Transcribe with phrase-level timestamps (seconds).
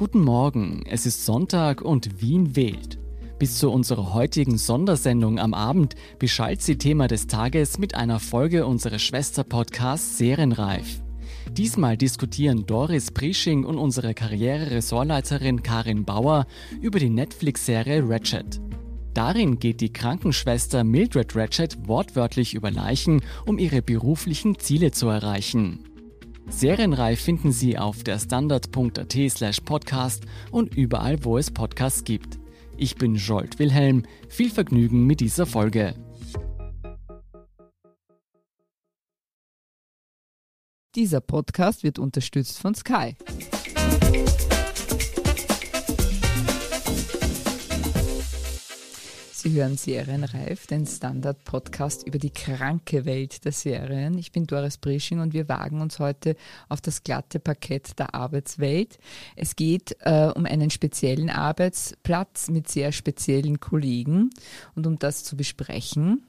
[0.00, 2.98] Guten Morgen, es ist Sonntag und Wien wählt.
[3.38, 8.64] Bis zu unserer heutigen Sondersendung am Abend beschallt sie Thema des Tages mit einer Folge
[8.64, 11.02] unseres Schwesterpodcasts Serienreif.
[11.52, 16.46] Diesmal diskutieren Doris Prisching und unsere Karriere-Ressortleiterin Karin Bauer
[16.80, 18.58] über die Netflix-Serie Ratchet.
[19.12, 25.89] Darin geht die Krankenschwester Mildred Ratchet wortwörtlich über Leichen, um ihre beruflichen Ziele zu erreichen.
[26.50, 32.38] Serienreif finden Sie auf der standard.at slash podcast und überall, wo es Podcasts gibt.
[32.76, 34.04] Ich bin Jolt Wilhelm.
[34.28, 35.94] Viel Vergnügen mit dieser Folge.
[40.96, 43.14] Dieser Podcast wird unterstützt von Sky.
[49.42, 54.18] Sie hören Serienreif, den Standard-Podcast über die kranke Welt der Serien.
[54.18, 56.36] Ich bin Doris Brisching und wir wagen uns heute
[56.68, 58.98] auf das glatte Parkett der Arbeitswelt.
[59.36, 64.28] Es geht äh, um einen speziellen Arbeitsplatz mit sehr speziellen Kollegen.
[64.74, 66.22] Und um das zu besprechen,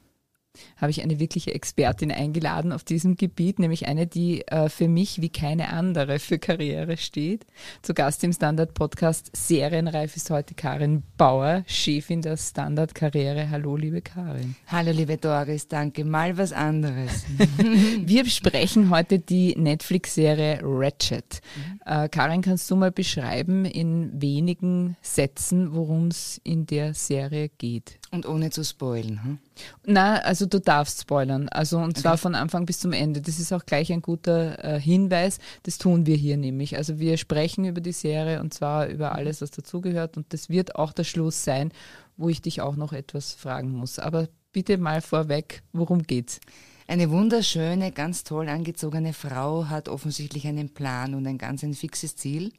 [0.77, 5.21] habe ich eine wirkliche Expertin eingeladen auf diesem Gebiet, nämlich eine, die äh, für mich
[5.21, 7.45] wie keine andere für Karriere steht.
[7.81, 13.49] Zu Gast im Standard-Podcast Serienreif ist heute Karin Bauer, Chefin der Standard-Karriere.
[13.49, 14.55] Hallo, liebe Karin.
[14.67, 16.03] Hallo, liebe Doris, danke.
[16.03, 17.25] Mal was anderes.
[18.05, 21.41] Wir besprechen heute die Netflix-Serie Ratchet.
[21.55, 21.79] Mhm.
[21.85, 28.00] Äh, Karin, kannst du mal beschreiben in wenigen Sätzen, worum es in der Serie geht?
[28.13, 29.23] Und ohne zu spoilen.
[29.23, 29.37] Hm?
[29.85, 31.47] Na, also du darfst spoilern.
[31.47, 33.21] Also und zwar von Anfang bis zum Ende.
[33.21, 35.39] Das ist auch gleich ein guter äh, Hinweis.
[35.63, 36.75] Das tun wir hier nämlich.
[36.75, 40.17] Also wir sprechen über die Serie und zwar über alles, was dazugehört.
[40.17, 41.71] Und das wird auch der Schluss sein,
[42.17, 43.97] wo ich dich auch noch etwas fragen muss.
[43.97, 46.41] Aber bitte mal vorweg, worum geht's?
[46.87, 52.17] Eine wunderschöne, ganz toll angezogene Frau hat offensichtlich einen Plan und ein ganz ein fixes
[52.17, 52.51] Ziel.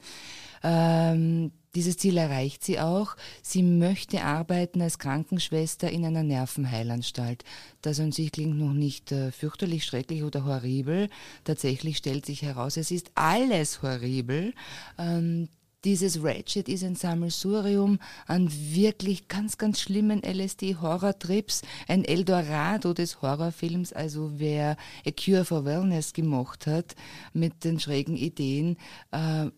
[0.62, 3.17] Ähm, dieses Ziel erreicht sie auch.
[3.42, 7.44] Sie möchte arbeiten als Krankenschwester in einer Nervenheilanstalt.
[7.81, 11.09] Das an sich klingt noch nicht äh, fürchterlich, schrecklich oder horribel.
[11.44, 14.53] Tatsächlich stellt sich heraus, es ist alles horribel.
[14.99, 15.49] Ähm,
[15.84, 23.93] dieses Ratchet ist ein Sammelsurium an wirklich ganz, ganz schlimmen LSD-Horror-Trips, ein Eldorado des Horrorfilms.
[23.93, 26.94] Also wer A Cure for Wellness gemacht hat
[27.33, 28.77] mit den schrägen Ideen,
[29.10, 29.50] äh,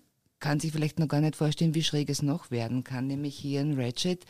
[0.45, 3.63] kann sich vielleicht noch gar nicht vorstellen, wie schräg es noch werden kann, nämlich hier
[3.63, 4.27] in Ratchet.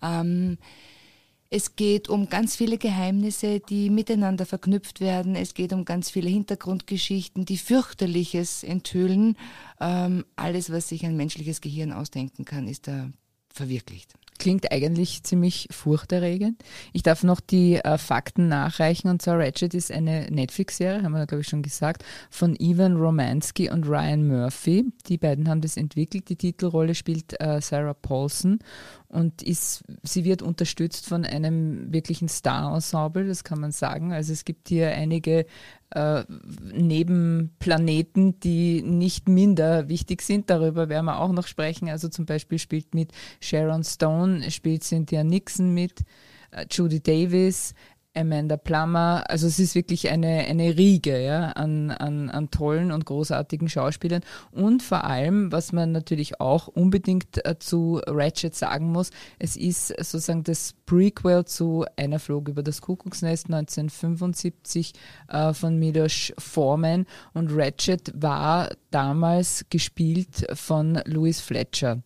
[0.00, 0.56] Ähm,
[1.50, 5.36] es geht um ganz viele Geheimnisse, die miteinander verknüpft werden.
[5.36, 9.36] Es geht um ganz viele Hintergrundgeschichten, die fürchterliches enthüllen.
[9.78, 13.10] Ähm, alles, was sich ein menschliches Gehirn ausdenken kann, ist da
[13.50, 14.14] verwirklicht.
[14.38, 16.62] Klingt eigentlich ziemlich furchterregend.
[16.92, 21.26] Ich darf noch die äh, Fakten nachreichen und zwar Ratchet ist eine Netflix-Serie, haben wir
[21.26, 24.86] glaube ich schon gesagt, von Ivan Romansky und Ryan Murphy.
[25.08, 26.28] Die beiden haben das entwickelt.
[26.28, 28.60] Die Titelrolle spielt äh, Sarah Paulson
[29.08, 34.12] und ist, sie wird unterstützt von einem wirklichen Star-Ensemble, das kann man sagen.
[34.12, 35.46] Also es gibt hier einige
[35.90, 36.24] äh,
[36.60, 40.50] Nebenplaneten, die nicht minder wichtig sind.
[40.50, 41.88] Darüber werden wir auch noch sprechen.
[41.88, 46.02] Also zum Beispiel spielt mit Sharon Stone, spielt Cynthia Nixon mit,
[46.50, 47.74] äh, Judy Davis,
[48.18, 49.24] Amanda Plummer.
[49.28, 54.22] Also es ist wirklich eine, eine Riege ja, an, an, an tollen und großartigen Schauspielern.
[54.50, 59.88] Und vor allem, was man natürlich auch unbedingt äh, zu Ratchet sagen muss, es ist
[59.88, 64.92] sozusagen das Prequel zu Einer flog über das Kuckucksnest 1975
[65.28, 67.06] äh, von Milos Forman.
[67.34, 72.02] Und Ratchet war damals gespielt von Louis Fletcher.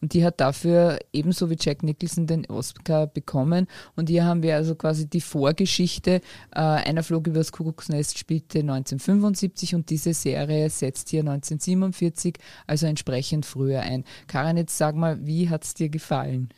[0.00, 3.66] Und die hat dafür ebenso wie Jack Nicholson den Oscar bekommen.
[3.96, 6.20] Und hier haben wir also quasi die Vorgeschichte.
[6.54, 12.36] Äh, einer flog übers Kuckucksnest spielte 1975 und diese Serie setzt hier 1947,
[12.66, 14.04] also entsprechend früher ein.
[14.26, 16.48] Karin, jetzt sag mal, wie hat es dir gefallen?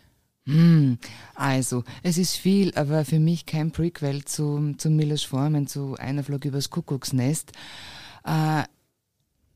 [0.46, 0.98] Hm,
[1.34, 6.22] also, es ist viel, aber für mich kein Prequel zu, zu Millers Formen, zu Einer
[6.22, 7.50] flog übers Kuckucksnest.
[8.24, 8.62] Äh,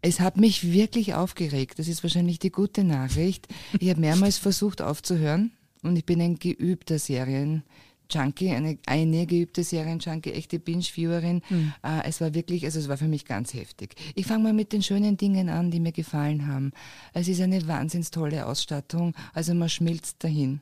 [0.03, 1.79] es hat mich wirklich aufgeregt.
[1.79, 3.49] Das ist wahrscheinlich die gute Nachricht.
[3.79, 5.53] Ich habe mehrmals versucht aufzuhören
[5.83, 11.43] und ich bin ein geübter Serien-Junkie, eine, eine geübte Serien-Junkie, echte Binge-Viewerin.
[11.49, 11.73] Mhm.
[11.83, 13.95] Äh, es war wirklich, also es war für mich ganz heftig.
[14.15, 16.73] Ich fange mal mit den schönen Dingen an, die mir gefallen haben.
[17.13, 20.61] Es ist eine wahnsinns tolle Ausstattung, also man schmilzt dahin.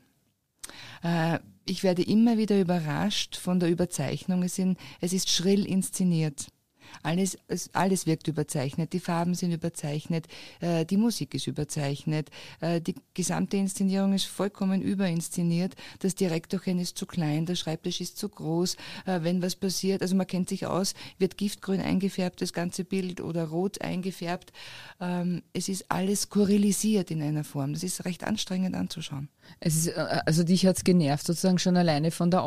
[1.02, 4.42] Äh, ich werde immer wieder überrascht von der Überzeichnung.
[4.42, 6.46] Es, sind, es ist schrill inszeniert.
[7.02, 7.38] Alles,
[7.72, 8.92] alles wirkt überzeichnet.
[8.92, 10.26] Die Farben sind überzeichnet,
[10.60, 12.30] äh, die Musik ist überzeichnet,
[12.60, 15.74] äh, die gesamte Inszenierung ist vollkommen überinszeniert.
[16.00, 18.76] Das Direktorchen ist zu klein, der Schreibtisch ist zu groß.
[19.06, 23.20] Äh, wenn was passiert, also man kennt sich aus, wird giftgrün eingefärbt, das ganze Bild
[23.20, 24.52] oder rot eingefärbt.
[25.00, 27.72] Ähm, es ist alles skurrilisiert in einer Form.
[27.72, 29.28] Das ist recht anstrengend anzuschauen.
[29.60, 32.42] Es ist, äh, also dich hat es genervt, sozusagen schon alleine von der,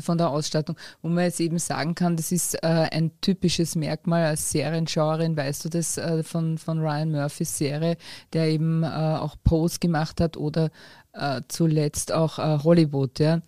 [0.00, 4.24] von der Ausstattung, wo man jetzt eben sagen kann, das ist äh, ein typisches Merkmal
[4.24, 7.96] als Serienschauerin, weißt du das, äh, von, von Ryan Murphys Serie,
[8.32, 10.70] der eben äh, auch Pose gemacht hat oder
[11.12, 13.18] äh, zuletzt auch äh, Hollywood.
[13.18, 13.42] Ja.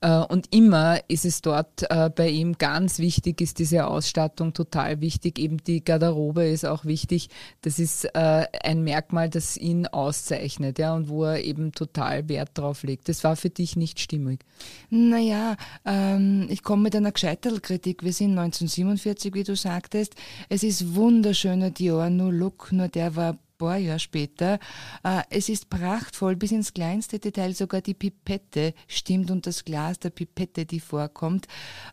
[0.00, 5.00] Äh, und immer ist es dort äh, bei ihm ganz wichtig, ist diese Ausstattung total
[5.00, 5.38] wichtig.
[5.38, 7.28] Eben die Garderobe ist auch wichtig.
[7.62, 12.50] Das ist äh, ein Merkmal, das ihn auszeichnet ja, und wo er eben total Wert
[12.54, 13.08] drauf legt.
[13.08, 14.40] Das war für dich nicht stimmig.
[14.88, 18.02] Naja, ähm, ich komme mit einer Gescheiterl-Kritik.
[18.02, 20.14] Wir sind 1947, wie du sagtest.
[20.48, 24.58] Es ist wunderschöner Dior, nur Look, nur der war paar Jahre später.
[25.04, 29.98] Äh, es ist prachtvoll, bis ins kleinste Detail, sogar die Pipette stimmt und das Glas
[29.98, 31.46] der Pipette, die vorkommt.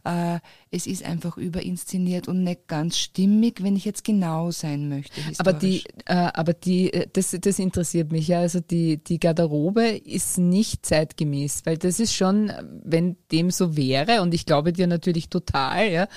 [0.03, 0.39] Äh,
[0.71, 5.21] es ist einfach überinszeniert und nicht ganz stimmig, wenn ich jetzt genau sein möchte.
[5.37, 8.39] Aber die, äh, aber die, das, das interessiert mich ja.
[8.39, 12.51] Also die, die Garderobe ist nicht zeitgemäß, weil das ist schon,
[12.83, 16.07] wenn dem so wäre, und ich glaube dir natürlich total, ja,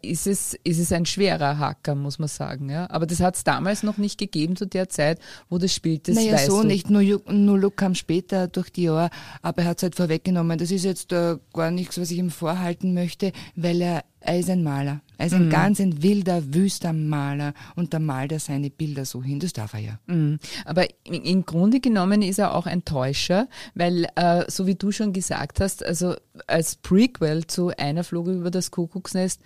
[0.00, 2.88] ist es, ist es ein schwerer Hacker, muss man sagen, ja.
[2.90, 6.08] Aber das hat es damals noch nicht gegeben zu der der Zeit, wo das spielt.
[6.08, 6.66] Das naja, weißt so du.
[6.66, 6.90] nicht.
[6.90, 9.10] Nur, nur Look kam später durch die Jahre,
[9.42, 10.58] aber er hat es halt vorweggenommen.
[10.58, 14.50] Das ist jetzt äh, gar nichts, was ich ihm vorhalten möchte, weil er, er ist
[14.50, 15.00] ein Maler.
[15.16, 15.50] Er ist ein mhm.
[15.50, 19.40] ganz ein wilder, wüster Maler und da malt er seine Bilder so hin.
[19.40, 19.98] Das darf er ja.
[20.06, 20.38] Mhm.
[20.64, 25.12] Aber im Grunde genommen ist er auch ein Täuscher, weil, äh, so wie du schon
[25.12, 26.14] gesagt hast, also
[26.46, 29.40] als Prequel zu Einer flog über das Kuckucksnest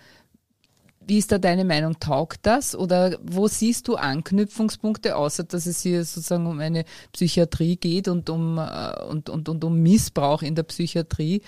[1.07, 1.99] wie ist da deine Meinung?
[1.99, 2.75] Taugt das?
[2.75, 8.29] Oder wo siehst du Anknüpfungspunkte, außer dass es hier sozusagen um eine Psychiatrie geht und
[8.29, 11.41] um, äh, und, und, und um Missbrauch in der Psychiatrie?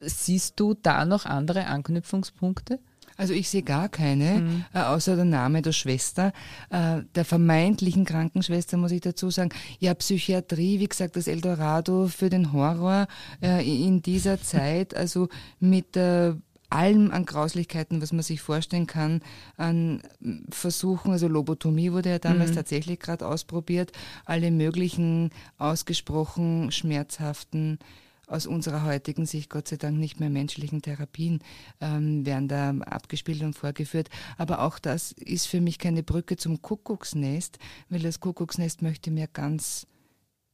[0.00, 2.78] Siehst du da noch andere Anknüpfungspunkte?
[3.16, 4.64] Also ich sehe gar keine, mhm.
[4.74, 6.32] äh, außer der Name der Schwester,
[6.70, 9.50] äh, der vermeintlichen Krankenschwester, muss ich dazu sagen.
[9.78, 13.06] Ja, Psychiatrie, wie gesagt, das Eldorado für den Horror
[13.40, 15.28] äh, in dieser Zeit, also
[15.60, 16.38] mit der
[16.74, 19.22] allem an Grauslichkeiten, was man sich vorstellen kann,
[19.56, 20.02] an
[20.50, 22.56] Versuchen, also Lobotomie wurde ja damals mhm.
[22.56, 23.92] tatsächlich gerade ausprobiert,
[24.24, 27.78] alle möglichen ausgesprochen schmerzhaften
[28.26, 31.40] aus unserer heutigen Sicht Gott sei Dank nicht mehr menschlichen Therapien
[31.80, 34.08] ähm, werden da abgespielt und vorgeführt.
[34.38, 37.58] Aber auch das ist für mich keine Brücke zum Kuckucksnest,
[37.90, 39.86] weil das Kuckucksnest möchte mir ganz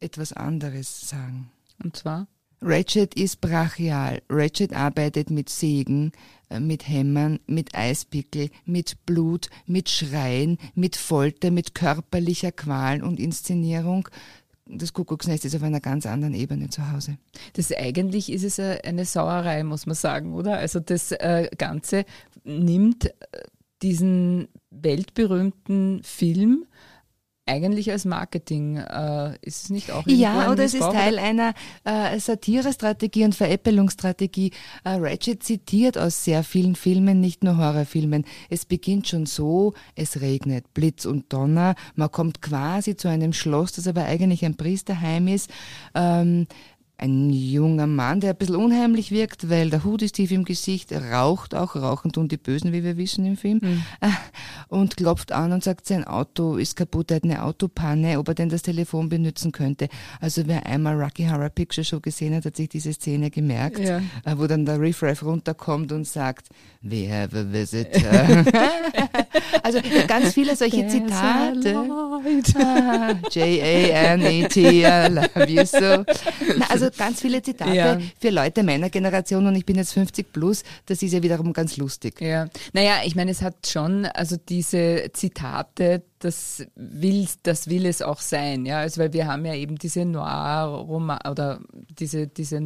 [0.01, 1.51] etwas anderes sagen.
[1.83, 2.27] Und zwar?
[2.63, 4.21] Ratchet ist brachial.
[4.29, 6.13] Ratchet arbeitet mit Sägen,
[6.51, 13.19] äh, mit Hämmern, mit Eispickel, mit Blut, mit Schreien, mit Folter, mit körperlicher Qual und
[13.19, 14.09] Inszenierung.
[14.67, 17.17] Das Kuckucksnest ist auf einer ganz anderen Ebene zu Hause.
[17.55, 20.59] Das eigentlich ist es eine Sauerei, muss man sagen, oder?
[20.59, 22.05] Also das äh, Ganze
[22.45, 23.13] nimmt äh,
[23.83, 26.67] diesen weltberühmten Film
[27.47, 28.77] eigentlich als Marketing.
[28.77, 31.55] Äh, ist es nicht auch Ja, oder es ist Teil einer
[31.85, 34.53] äh, Satire-Strategie und Veräppelungsstrategie.
[34.85, 38.25] Äh, Ratchet zitiert aus sehr vielen Filmen, nicht nur Horrorfilmen.
[38.49, 41.75] Es beginnt schon so, es regnet, Blitz und Donner.
[41.95, 45.51] Man kommt quasi zu einem Schloss, das aber eigentlich ein Priesterheim ist.
[45.95, 46.47] Ähm,
[47.01, 50.93] ein junger Mann, der ein bisschen unheimlich wirkt, weil der Hut ist tief im Gesicht,
[50.93, 53.83] er raucht auch, rauchen tun die Bösen, wie wir wissen im Film, mhm.
[54.69, 58.35] und klopft an und sagt, sein Auto ist kaputt, er hat eine Autopanne, ob er
[58.35, 59.89] denn das Telefon benutzen könnte.
[60.21, 63.99] Also wer einmal Rocky Horror Picture Show gesehen hat, hat sich diese Szene gemerkt, ja.
[64.25, 66.49] Äh, wo dann der Riff Raff runterkommt und sagt,
[66.83, 68.01] we have a visitor.
[69.63, 71.77] also ganz viele solche Zitate.
[72.57, 76.05] Ah, J-A-N-E-T, I love you so.
[76.57, 77.99] Na, also ganz viele Zitate ja.
[78.19, 81.77] für Leute meiner Generation und ich bin jetzt 50 plus, das ist ja wiederum ganz
[81.77, 82.21] lustig.
[82.21, 88.03] Ja, naja, ich meine, es hat schon, also diese Zitate, das will, das will es
[88.03, 91.61] auch sein, ja, also weil wir haben ja eben diese Noir-Roman oder
[91.99, 92.61] diese, diese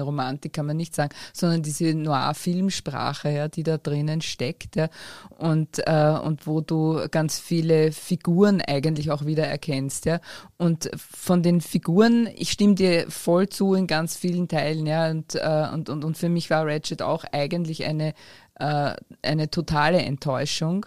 [0.00, 4.88] Romantik kann man nicht sagen, sondern diese Noir-Filmsprache, ja, die da drinnen steckt, ja,
[5.36, 10.20] und, äh, und wo du ganz viele Figuren eigentlich auch wieder erkennst, ja,
[10.56, 15.34] und von den Figuren, ich stimme dir voll zu in ganz vielen Teilen, ja, und,
[15.34, 18.14] äh, und, und, und für mich war Ratchet auch eigentlich eine,
[18.60, 20.86] äh, eine totale Enttäuschung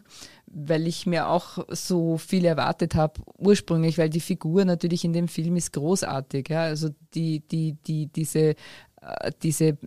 [0.51, 5.27] weil ich mir auch so viel erwartet habe ursprünglich, weil die Figur natürlich in dem
[5.27, 6.49] Film ist großartig.
[6.49, 6.63] Ja?
[6.63, 8.55] Also die, die, die, diese,
[9.01, 9.77] äh, diese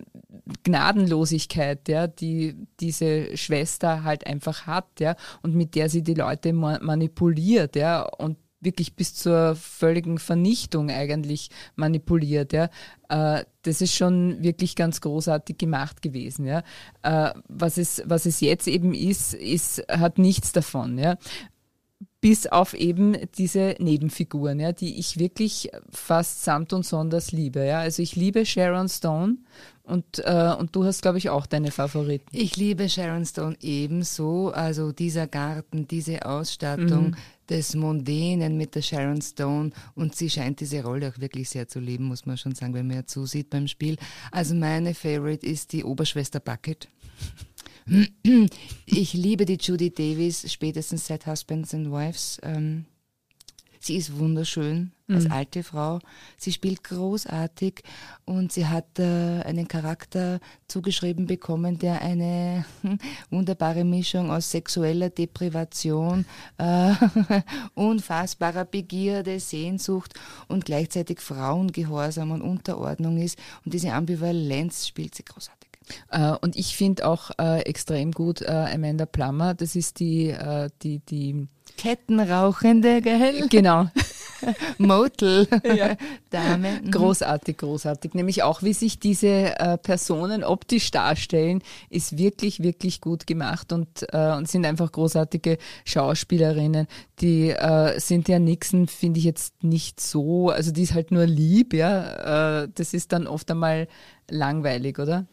[0.63, 6.53] Gnadenlosigkeit, ja, die diese Schwester halt einfach hat, ja, und mit der sie die Leute
[6.53, 12.53] manipuliert, ja, und wirklich bis zur völligen Vernichtung eigentlich manipuliert.
[12.53, 12.69] Ja.
[13.09, 16.45] Äh, das ist schon wirklich ganz großartig gemacht gewesen.
[16.45, 16.63] Ja.
[17.01, 20.97] Äh, was, es, was es jetzt eben ist, ist, hat nichts davon.
[20.97, 21.17] Ja
[22.23, 27.65] bis auf eben diese Nebenfiguren, ja, die ich wirklich fast samt und sonders liebe.
[27.65, 27.79] Ja.
[27.79, 29.39] Also ich liebe Sharon Stone
[29.83, 32.25] und, äh, und du hast, glaube ich, auch deine Favoriten.
[32.31, 34.51] Ich liebe Sharon Stone ebenso.
[34.53, 37.15] Also dieser Garten, diese Ausstattung mhm.
[37.49, 39.71] Des Mondänen mit der Sharon Stone.
[39.95, 42.87] Und sie scheint diese Rolle auch wirklich sehr zu lieben, muss man schon sagen, wenn
[42.87, 43.97] man ja zusieht beim Spiel.
[44.31, 46.87] Also meine Favorite ist die Oberschwester Bucket.
[48.85, 52.39] Ich liebe die Judy Davis, spätestens seit Husbands and Wives.
[52.41, 52.85] Ähm,
[53.83, 55.31] sie ist wunderschön als mhm.
[55.31, 55.99] alte Frau.
[56.37, 57.83] Sie spielt großartig
[58.25, 62.65] und sie hat äh, einen Charakter zugeschrieben bekommen, der eine
[63.29, 66.25] wunderbare Mischung aus sexueller Deprivation,
[66.57, 66.93] äh,
[67.73, 70.13] unfassbarer Begierde, Sehnsucht
[70.47, 73.37] und gleichzeitig Frauengehorsam und Unterordnung ist.
[73.65, 75.63] Und diese Ambivalenz spielt sie großartig.
[76.15, 79.53] Uh, und ich finde auch uh, extrem gut uh, Amanda Plummer.
[79.53, 80.33] Das ist die,
[80.81, 83.47] die, die Kettenrauchende, gell?
[83.49, 83.87] Genau.
[84.77, 86.81] Motel-Dame.
[86.83, 86.91] Mhm.
[86.91, 88.13] Großartig, großartig.
[88.13, 94.49] Nämlich auch, wie sich diese Personen optisch darstellen, ist wirklich, wirklich gut gemacht und, und
[94.49, 96.87] sind einfach großartige Schauspielerinnen.
[97.21, 101.73] Die äh, Cynthia Nixon finde ich jetzt nicht so, also die ist halt nur lieb,
[101.73, 102.67] ja.
[102.67, 103.87] das ist dann oft einmal
[104.29, 105.25] langweilig, oder?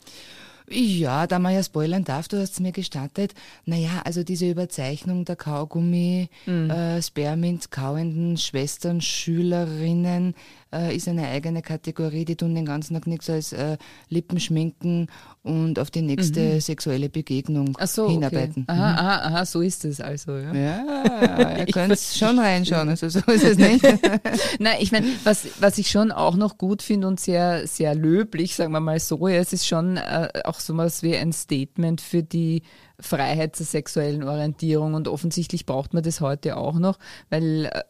[0.72, 3.34] Ja, da man ja spoilern darf, du hast es mir gestattet.
[3.64, 6.70] Naja, also diese Überzeichnung der Kaugummi, mhm.
[6.70, 10.34] äh, Spermint kauenden Schwestern, Schülerinnen,
[10.72, 13.76] äh, ist eine eigene Kategorie, die tun den ganzen Tag nichts als äh,
[14.08, 15.08] Lippenschminken
[15.42, 16.60] und auf die nächste mhm.
[16.60, 18.66] sexuelle Begegnung so, hinarbeiten.
[18.68, 18.78] Okay.
[18.78, 18.98] Aha, mhm.
[18.98, 20.36] aha, aha, so ist es also.
[20.36, 23.82] Ja, ja ihr könnt schon reinschauen, also so ist es nicht.
[24.58, 28.54] Nein, ich meine, was, was ich schon auch noch gut finde und sehr, sehr löblich,
[28.54, 32.00] sagen wir mal so, ja, es ist schon äh, auch so was wie ein Statement
[32.00, 32.62] für die
[33.00, 37.83] Freiheit zur sexuellen Orientierung und offensichtlich braucht man das heute auch noch, weil äh,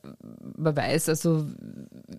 [0.56, 1.46] man weiß also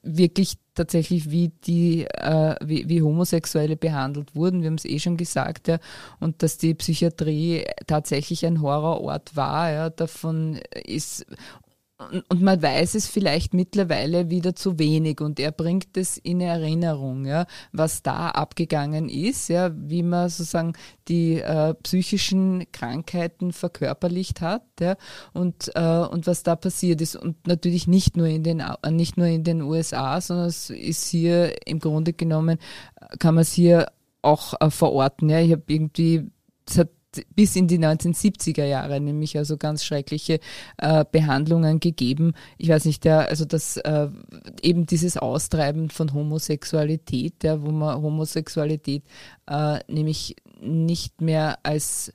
[0.04, 4.62] wirklich tatsächlich, wie die, äh, wie, wie Homosexuelle behandelt wurden.
[4.62, 5.80] Wir haben es eh schon gesagt, ja,
[6.20, 9.72] und dass die Psychiatrie tatsächlich ein Horrorort war.
[9.72, 11.26] Ja, davon ist
[12.30, 17.26] und man weiß es vielleicht mittlerweile wieder zu wenig und er bringt es in Erinnerung,
[17.26, 20.74] ja, was da abgegangen ist, ja, wie man sozusagen
[21.08, 24.96] die äh, psychischen Krankheiten verkörperlicht hat, ja,
[25.34, 27.16] und, äh, und was da passiert ist.
[27.16, 31.08] Und natürlich nicht nur in den, äh, nicht nur in den USA, sondern es ist
[31.08, 32.58] hier im Grunde genommen,
[33.20, 33.88] kann man es hier
[34.22, 35.30] auch äh, verorten.
[35.30, 35.40] Ja.
[35.40, 36.30] Ich habe irgendwie,
[36.68, 36.90] es hat
[37.36, 40.40] bis in die 1970er Jahre nämlich also ganz schreckliche
[40.78, 42.34] äh, Behandlungen gegeben.
[42.58, 44.08] Ich weiß nicht, der, also das äh,
[44.62, 49.04] eben dieses Austreiben von Homosexualität, ja, wo man Homosexualität
[49.48, 52.14] äh, nämlich nicht mehr als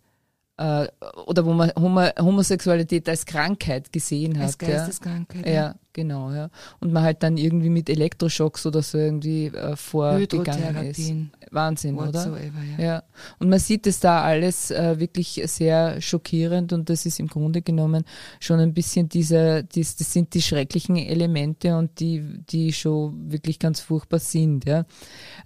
[0.59, 0.87] äh,
[1.27, 1.71] oder wo man
[2.19, 4.47] Homosexualität als Krankheit gesehen hat.
[4.47, 5.47] Als Geisteskrankheit.
[5.47, 5.53] Ja.
[5.53, 6.49] ja, genau, ja.
[6.81, 11.13] Und man halt dann irgendwie mit Elektroschocks oder so irgendwie äh, vorgegangen ist.
[11.51, 12.39] Wahnsinn, oder?
[12.79, 12.85] Ja.
[12.85, 13.03] ja.
[13.39, 17.61] Und man sieht es da alles äh, wirklich sehr schockierend und das ist im Grunde
[17.61, 18.05] genommen
[18.41, 23.59] schon ein bisschen diese, dies, das sind die schrecklichen Elemente und die, die schon wirklich
[23.59, 24.87] ganz furchtbar sind, ja.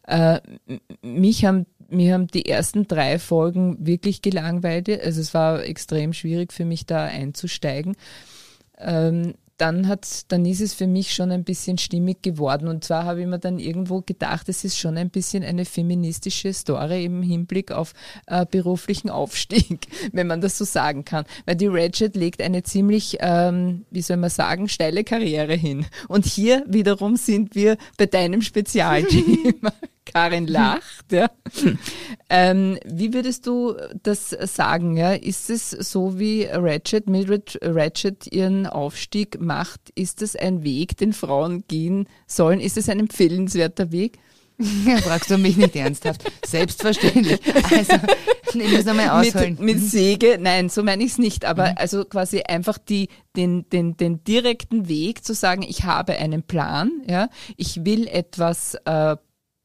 [0.07, 0.41] Äh,
[1.03, 4.89] mich haben mir haben die ersten drei Folgen wirklich gelangweilt.
[4.89, 7.97] Also es war extrem schwierig für mich da einzusteigen.
[8.79, 12.67] Ähm, dann hat, dann ist es für mich schon ein bisschen stimmig geworden.
[12.67, 16.53] Und zwar habe ich mir dann irgendwo gedacht, es ist schon ein bisschen eine feministische
[16.55, 17.93] Story im Hinblick auf
[18.27, 21.27] äh, beruflichen Aufstieg, wenn man das so sagen kann.
[21.45, 25.85] Weil die Ratchet legt eine ziemlich, ähm, wie soll man sagen, steile Karriere hin.
[26.09, 29.73] Und hier wiederum sind wir bei deinem Spezialthema.
[30.05, 31.13] Karin lacht.
[31.13, 31.31] Ja.
[32.29, 34.97] Ähm, wie würdest du das sagen?
[34.97, 35.13] Ja?
[35.13, 39.91] Ist es so wie Ratchet, Mildred Ratchet ihren Aufstieg macht?
[39.95, 42.61] Ist es ein Weg, den Frauen gehen sollen?
[42.61, 44.19] Ist es ein empfehlenswerter Weg?
[44.87, 46.31] Ja, fragst du mich nicht ernsthaft.
[46.45, 47.41] Selbstverständlich.
[47.77, 47.95] Also,
[48.53, 49.57] ich muss nochmal ausholen.
[49.59, 49.87] Mit, mit mhm.
[49.87, 51.75] Säge, nein, so meine ich es nicht, aber mhm.
[51.77, 56.91] also quasi einfach die, den, den, den direkten Weg zu sagen, ich habe einen Plan,
[57.09, 59.17] ja, ich will etwas äh,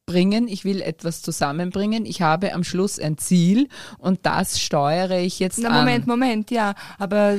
[0.05, 5.39] bringen, ich will etwas zusammenbringen, ich habe am Schluss ein Ziel und das steuere ich
[5.39, 5.75] jetzt Na, an.
[5.79, 7.37] Moment, Moment, ja, aber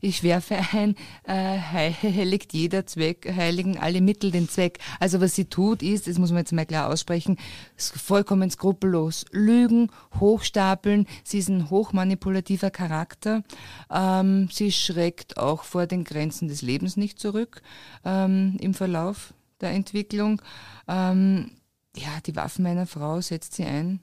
[0.00, 4.78] ich werfe ein, äh, heiligt jeder Zweck, heiligen alle Mittel den Zweck.
[5.00, 7.38] Also was sie tut ist, das muss man jetzt mal klar aussprechen,
[7.76, 13.42] vollkommen skrupellos lügen, hochstapeln, sie ist ein hochmanipulativer Charakter,
[13.90, 17.62] ähm, sie schreckt auch vor den Grenzen des Lebens nicht zurück
[18.04, 19.32] ähm, im Verlauf
[19.62, 20.42] der Entwicklung.
[20.86, 21.50] Ähm,
[21.96, 24.00] ja, die Waffen einer Frau setzt sie ein,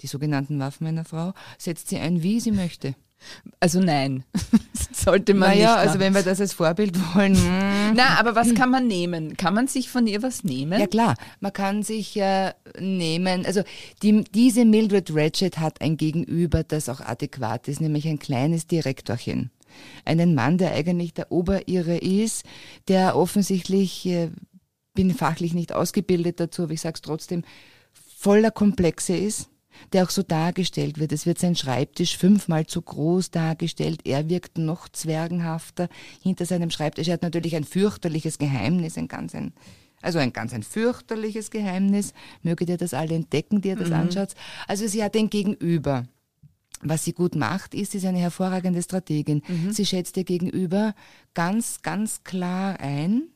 [0.00, 2.94] die sogenannten Waffen einer Frau, setzt sie ein, wie sie möchte.
[3.58, 4.24] Also nein,
[4.92, 5.64] sollte man naja, nicht.
[5.66, 7.36] Naja, also wenn wir das als Vorbild wollen.
[7.90, 7.96] Hm.
[7.96, 9.36] Na, aber was kann man nehmen?
[9.36, 10.78] Kann man sich von ihr was nehmen?
[10.78, 13.44] Ja klar, man kann sich äh, nehmen.
[13.44, 13.62] Also
[14.02, 19.50] die, diese Mildred Ratchet hat ein Gegenüber, das auch adäquat ist, nämlich ein kleines Direktorchen.
[20.04, 22.44] Einen Mann, der eigentlich der Oberirre ist,
[22.88, 24.30] der offensichtlich äh,
[25.00, 27.42] bin fachlich nicht ausgebildet dazu, aber ich sage es trotzdem,
[28.18, 29.48] voller Komplexe ist,
[29.94, 31.12] der auch so dargestellt wird.
[31.12, 34.02] Es wird sein Schreibtisch fünfmal zu groß dargestellt.
[34.04, 35.88] Er wirkt noch zwergenhafter
[36.22, 37.08] hinter seinem Schreibtisch.
[37.08, 39.54] Er hat natürlich ein fürchterliches Geheimnis, ein ganz ein,
[40.02, 42.12] also ein ganz ein fürchterliches Geheimnis.
[42.42, 43.94] Möget ihr das alle entdecken, die ihr das mhm.
[43.94, 44.34] anschaut.
[44.66, 46.04] Also sie hat ein Gegenüber.
[46.82, 49.42] Was sie gut macht, ist, sie ist eine hervorragende Strategin.
[49.48, 49.72] Mhm.
[49.72, 50.94] Sie schätzt ihr Gegenüber
[51.32, 53.28] ganz, ganz klar ein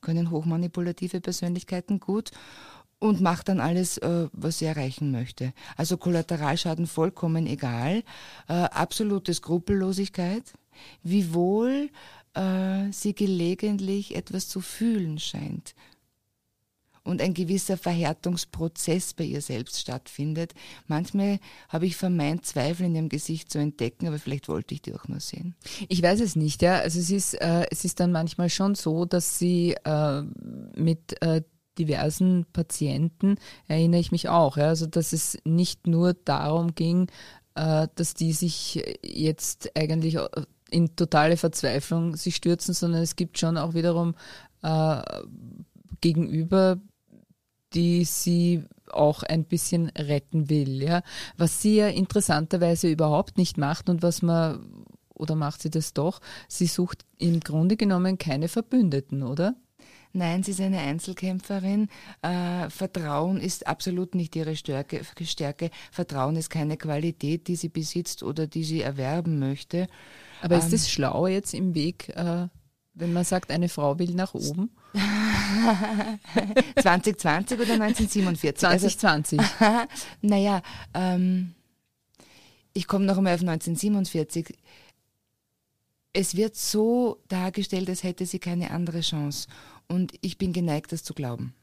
[0.00, 2.30] können hochmanipulative Persönlichkeiten gut
[2.98, 5.52] und macht dann alles, äh, was sie erreichen möchte.
[5.76, 8.02] Also Kollateralschaden vollkommen egal,
[8.48, 10.44] äh, absolute Skrupellosigkeit,
[11.02, 11.90] wiewohl
[12.34, 15.74] äh, sie gelegentlich etwas zu fühlen scheint
[17.10, 20.54] und ein gewisser Verhärtungsprozess bei ihr selbst stattfindet.
[20.86, 24.94] Manchmal habe ich vermeint, Zweifel in ihrem Gesicht zu entdecken, aber vielleicht wollte ich die
[24.94, 25.56] auch nur sehen.
[25.88, 26.78] Ich weiß es nicht, ja.
[26.78, 30.22] Also es ist, äh, es ist dann manchmal schon so, dass sie äh,
[30.76, 31.42] mit äh,
[31.78, 33.36] diversen Patienten,
[33.66, 37.08] erinnere ich mich auch, ja, also dass es nicht nur darum ging,
[37.54, 40.18] äh, dass die sich jetzt eigentlich
[40.70, 44.14] in totale Verzweiflung sich stürzen, sondern es gibt schon auch wiederum
[44.62, 45.02] äh,
[46.00, 46.78] gegenüber
[47.74, 50.82] die sie auch ein bisschen retten will.
[50.82, 51.02] Ja?
[51.36, 54.84] Was sie ja interessanterweise überhaupt nicht macht und was man,
[55.14, 59.54] oder macht sie das doch, sie sucht im Grunde genommen keine Verbündeten, oder?
[60.12, 61.88] Nein, sie ist eine Einzelkämpferin.
[62.22, 65.70] Äh, Vertrauen ist absolut nicht ihre Stärke, Stärke.
[65.92, 69.86] Vertrauen ist keine Qualität, die sie besitzt oder die sie erwerben möchte.
[70.42, 72.48] Aber ähm, ist es schlau jetzt im Weg, äh,
[73.00, 74.70] wenn man sagt, eine Frau will nach oben?
[76.80, 78.60] 2020 oder 1947?
[78.60, 79.40] 2020.
[79.40, 79.88] Also,
[80.22, 80.62] naja,
[80.94, 81.54] ähm,
[82.72, 84.56] ich komme noch einmal auf 1947.
[86.12, 89.48] Es wird so dargestellt, als hätte sie keine andere Chance.
[89.88, 91.54] Und ich bin geneigt, das zu glauben.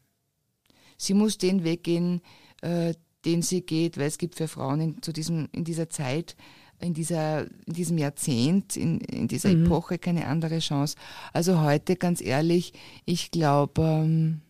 [0.97, 2.21] Sie muss den Weg gehen,
[2.62, 2.93] äh,
[3.26, 6.36] den sie geht, weil es gibt für Frauen in, zu diesem, in dieser Zeit
[6.80, 9.66] in, dieser, in diesem Jahrzehnt, in, in dieser mhm.
[9.66, 10.96] Epoche keine andere Chance.
[11.34, 12.74] Also heute, ganz ehrlich,
[13.06, 14.42] ich glaube, ähm,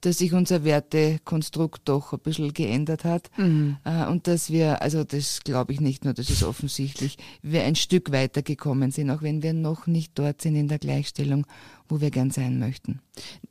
[0.00, 3.76] dass sich unser Wertekonstrukt doch ein bisschen geändert hat mhm.
[3.84, 7.76] äh, und dass wir, also das glaube ich nicht nur, das ist offensichtlich, wir ein
[7.76, 11.46] Stück weiter gekommen sind, auch wenn wir noch nicht dort sind in der Gleichstellung,
[11.88, 13.00] wo wir gern sein möchten.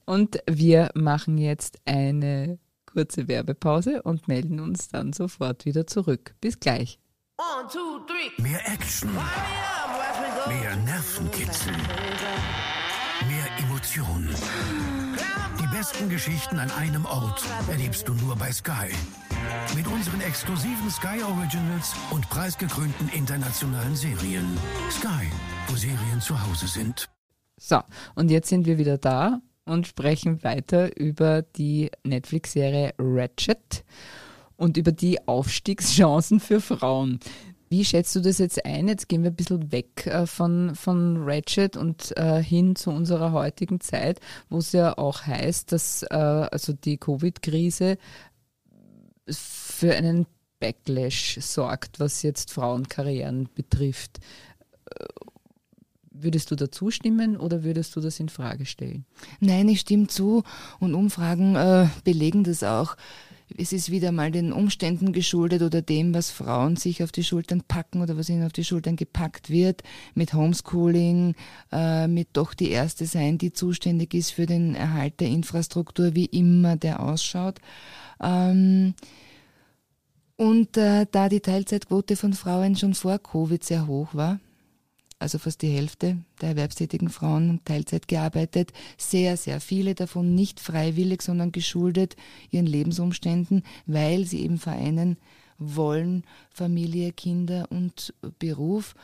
[0.05, 6.33] Und wir machen jetzt eine kurze Werbepause und melden uns dann sofort wieder zurück.
[6.41, 6.99] Bis gleich.
[7.39, 8.31] One, two, three.
[8.43, 9.09] Mehr Action.
[9.13, 11.71] Mehr Nervenkitzel.
[13.29, 14.35] Mehr Emotionen.
[15.57, 18.91] Die besten Geschichten an einem Ort erlebst du nur bei Sky.
[19.73, 24.57] Mit unseren exklusiven Sky Originals und preisgekrönten internationalen Serien.
[24.91, 25.31] Sky,
[25.69, 27.07] wo Serien zu Hause sind.
[27.55, 27.79] So,
[28.15, 33.85] und jetzt sind wir wieder da und sprechen weiter über die Netflix-Serie Ratchet
[34.59, 37.19] und über die Aufstiegschancen für Frauen.
[37.69, 38.87] Wie schätzt du das jetzt ein?
[38.87, 43.31] Jetzt gehen wir ein bisschen weg äh, von, von Ratchet und äh, hin zu unserer
[43.31, 44.19] heutigen Zeit,
[44.49, 47.97] wo es ja auch heißt, dass äh, also die Covid-Krise
[49.29, 50.25] für einen
[50.59, 54.19] Backlash sorgt, was jetzt Frauenkarrieren betrifft.
[56.11, 59.05] Würdest du dazu stimmen oder würdest du das in Frage stellen?
[59.39, 60.43] Nein, ich stimme zu
[60.79, 62.97] und Umfragen äh, belegen das auch
[63.57, 67.63] es ist wieder mal den Umständen geschuldet oder dem, was Frauen sich auf die Schultern
[67.67, 69.83] packen oder was ihnen auf die Schultern gepackt wird,
[70.15, 71.35] mit Homeschooling,
[71.71, 76.25] äh, mit doch die Erste sein, die zuständig ist für den Erhalt der Infrastruktur, wie
[76.25, 77.59] immer der ausschaut.
[78.21, 78.93] Ähm,
[80.37, 84.39] und äh, da die Teilzeitquote von Frauen schon vor Covid sehr hoch war,
[85.19, 88.71] also fast die Hälfte der erwerbstätigen Frauen Teilzeit gearbeitet.
[88.97, 92.15] Sehr, sehr viele davon nicht freiwillig, sondern geschuldet
[92.49, 95.17] ihren Lebensumständen, weil sie eben vereinen
[95.57, 98.95] wollen, Familie, Kinder und Beruf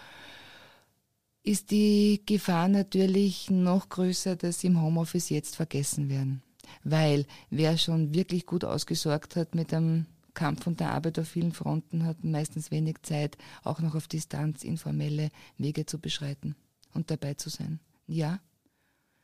[1.43, 6.41] ist die Gefahr natürlich noch größer, dass sie im Homeoffice jetzt vergessen werden.
[6.83, 11.51] Weil wer schon wirklich gut ausgesorgt hat mit einem Kampf und der Arbeit auf vielen
[11.51, 16.55] Fronten, hat meistens wenig Zeit, auch noch auf Distanz informelle Wege zu beschreiten
[16.93, 17.79] und dabei zu sein.
[18.05, 18.39] Ja,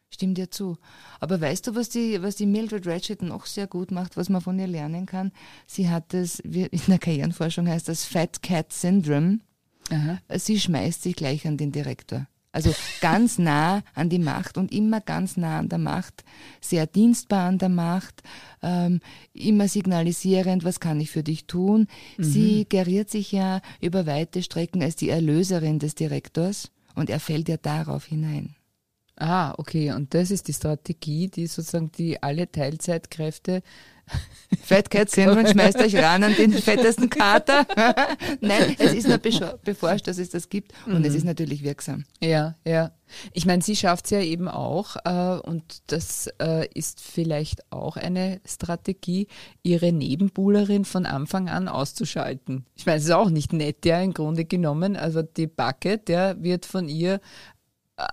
[0.09, 0.77] stimmt dir zu.
[1.19, 4.41] Aber weißt du, was die, was die Mildred Ratchet noch sehr gut macht, was man
[4.41, 5.31] von ihr lernen kann?
[5.67, 9.39] Sie hat das, in der Karrierenforschung heißt das Fat Cat Syndrome.
[9.89, 10.19] Aha.
[10.37, 12.27] Sie schmeißt sich gleich an den Direktor.
[12.51, 16.25] Also ganz nah an die Macht und immer ganz nah an der Macht,
[16.59, 18.23] sehr dienstbar an der Macht,
[18.61, 18.99] ähm,
[19.33, 21.87] immer signalisierend, was kann ich für dich tun.
[22.17, 22.23] Mhm.
[22.23, 27.47] Sie geriert sich ja über weite Strecken als die Erlöserin des Direktors und er fällt
[27.47, 28.55] ja darauf hinein.
[29.15, 29.91] Ah, okay.
[29.91, 33.61] Und das ist die Strategie, die sozusagen die alle Teilzeitkräfte
[34.61, 37.65] Fat Cat Syndrome, schmeißt euch ran an den fettesten Kater.
[38.41, 39.17] Nein, es ist nur
[39.63, 41.05] beforscht, dass es das gibt und mhm.
[41.05, 42.03] es ist natürlich wirksam.
[42.21, 42.91] Ja, ja.
[43.33, 47.97] Ich meine, sie schafft es ja eben auch äh, und das äh, ist vielleicht auch
[47.97, 49.27] eine Strategie,
[49.63, 52.65] ihre Nebenbuhlerin von Anfang an auszuschalten.
[52.75, 54.95] Ich meine, es ist auch nicht nett, ja, im Grunde genommen.
[54.95, 57.19] Also die Bucket, der wird von ihr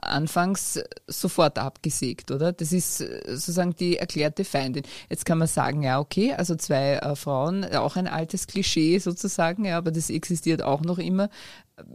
[0.03, 2.53] anfangs sofort abgesägt, oder?
[2.53, 4.85] Das ist äh, sozusagen die erklärte Feindin.
[5.09, 9.64] Jetzt kann man sagen, ja, okay, also zwei äh, Frauen, auch ein altes Klischee sozusagen,
[9.64, 11.31] ja, aber das existiert auch noch immer,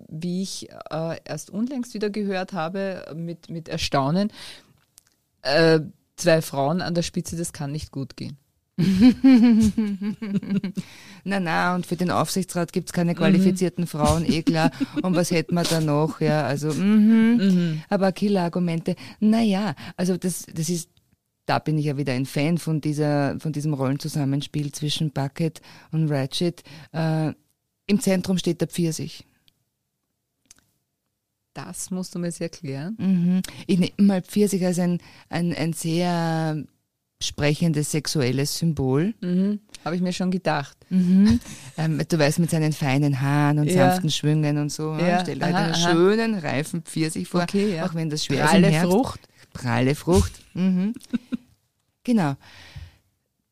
[0.09, 4.31] wie ich äh, erst unlängst wieder gehört habe, mit, mit Erstaunen.
[5.41, 5.81] Äh,
[6.15, 8.37] zwei Frauen an der Spitze, das kann nicht gut gehen.
[11.23, 13.87] na, na, und für den Aufsichtsrat gibt es keine qualifizierten mhm.
[13.87, 14.71] Frauen, eh klar.
[15.03, 16.21] Und was hätten wir da noch?
[16.21, 17.37] Ja, also, mhm.
[17.37, 17.83] Mhm.
[17.89, 18.95] aber Killer-Argumente.
[19.19, 20.89] Naja, also das, das ist,
[21.45, 26.09] da bin ich ja wieder ein Fan von dieser, von diesem Rollenzusammenspiel zwischen Bucket und
[26.09, 26.63] Ratchet.
[26.93, 27.33] Äh,
[27.85, 29.23] Im Zentrum steht der Pfirsich.
[31.53, 32.95] Das musst du mir jetzt erklären.
[32.97, 33.41] Mhm.
[33.67, 36.63] Ich nehme mal Pfirsich als ein, ein, ein sehr
[37.23, 39.13] sprechendes sexuelles Symbol.
[39.21, 39.59] Mhm.
[39.83, 40.77] Habe ich mir schon gedacht.
[40.89, 41.39] Mhm.
[41.75, 43.89] Ähm, du weißt, mit seinen feinen Haaren und ja.
[43.89, 44.93] sanften Schwüngen und so.
[44.93, 45.21] Ja.
[45.21, 45.91] Stell dir halt einen aha.
[45.91, 47.87] schönen, reifen Pfirsich vor, okay, ja.
[47.87, 48.73] auch wenn das schwer Pralle ist.
[48.75, 49.19] Pralle Frucht.
[49.53, 50.31] Pralle Frucht.
[50.53, 50.93] Mhm.
[52.03, 52.35] genau.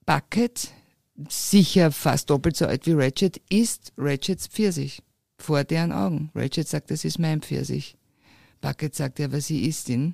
[0.06, 0.70] Bucket,
[1.30, 5.02] sicher fast doppelt so alt wie Ratchet, ist Ratchets Pfirsich.
[5.40, 6.30] Vor deren Augen.
[6.36, 7.98] Ratchet sagt, das ist mein Pfirsich.
[8.62, 10.14] Bucket sagt ja, aber sie ist ihn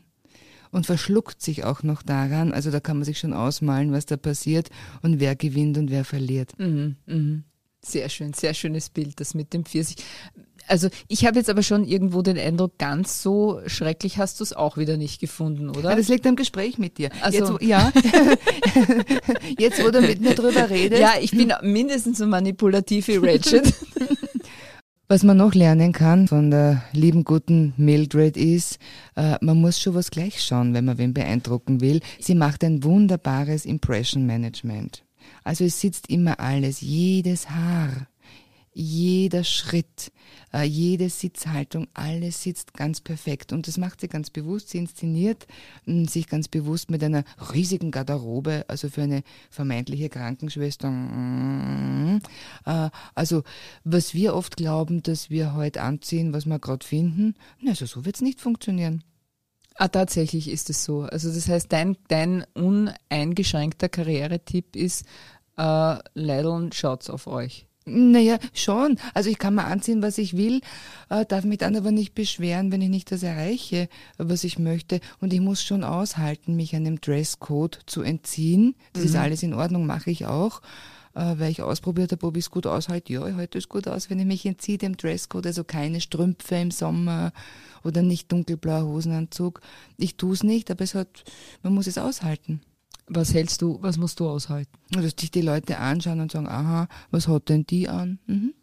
[0.72, 2.54] und verschluckt sich auch noch daran.
[2.54, 4.70] Also da kann man sich schon ausmalen, was da passiert
[5.02, 6.58] und wer gewinnt und wer verliert.
[6.58, 7.42] Mhm, mh.
[7.86, 9.98] Sehr schön, sehr schönes Bild, das mit dem Pfirsich.
[10.68, 14.52] Also ich habe jetzt aber schon irgendwo den Eindruck, ganz so schrecklich hast du es
[14.52, 15.92] auch wieder nicht gefunden, oder?
[15.92, 17.10] Ja, das liegt am Gespräch mit dir.
[17.22, 17.92] Also, jetzt, ja.
[19.60, 21.02] jetzt, wo du mit mir drüber redest.
[21.02, 23.74] Ja, ich bin mindestens so manipulativ wie Ratchet.
[25.10, 28.78] Was man noch lernen kann von der lieben guten Mildred ist,
[29.16, 32.02] äh, man muss schon was gleich schauen, wenn man wen beeindrucken will.
[32.20, 35.06] Sie macht ein wunderbares Impression Management.
[35.46, 38.08] Also es sitzt immer alles, jedes Haar,
[38.80, 40.12] jeder Schritt,
[40.54, 43.52] äh, jede Sitzhaltung, alles sitzt ganz perfekt.
[43.52, 44.70] Und das macht sie ganz bewusst.
[44.70, 45.48] Sie inszeniert
[45.86, 50.92] hm, sich ganz bewusst mit einer riesigen Garderobe, also für eine vermeintliche Krankenschwester.
[50.92, 52.20] Mh,
[52.66, 53.42] äh, also
[53.84, 57.34] was wir oft glauben, dass wir heute anziehen, was wir gerade finden,
[57.66, 59.04] also so wird es nicht funktionieren.
[59.74, 61.02] Ah, tatsächlich ist es so.
[61.02, 65.04] Also das heißt, dein, dein uneingeschränkter Karrieretipp ist,
[65.58, 67.67] äh, Leideln, schaut's auf euch.
[67.90, 69.00] Naja, schon.
[69.14, 70.60] Also ich kann mal anziehen, was ich will,
[71.10, 75.00] äh, darf mich dann aber nicht beschweren, wenn ich nicht das erreiche, was ich möchte.
[75.22, 78.76] Und ich muss schon aushalten, mich einem Dresscode zu entziehen.
[78.92, 79.10] Das mhm.
[79.10, 80.62] ist alles in Ordnung, mache ich auch.
[81.16, 83.14] Äh, weil ich ausprobiert habe, ob ich es gut aushalte.
[83.14, 86.56] Ja, ich halte es gut aus, wenn ich mich entziehe dem Dresscode, also keine Strümpfe
[86.56, 87.32] im Sommer
[87.84, 89.62] oder nicht dunkelblauer Hosenanzug.
[89.98, 91.24] Ich tue es nicht, aber es hat,
[91.64, 92.62] man muss es aushalten.
[93.08, 94.72] Was hältst du, was musst du aushalten?
[94.92, 98.20] Dass dich die Leute anschauen und sagen, aha, was hat denn die an?
[98.28, 98.54] Mhm.